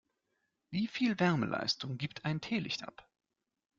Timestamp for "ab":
2.81-3.07